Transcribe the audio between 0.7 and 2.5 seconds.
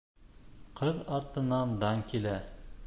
Ҡыҙ артынан дан килә.